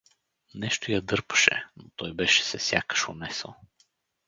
[0.53, 3.55] Нещо я дърпаше, но той беше се сякаш унесъл.